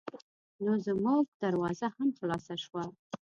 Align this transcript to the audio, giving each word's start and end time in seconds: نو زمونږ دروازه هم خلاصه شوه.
نو 0.63 0.71
زمونږ 0.85 1.23
دروازه 1.43 1.87
هم 1.95 2.09
خلاصه 2.17 2.55
شوه. 2.63 2.83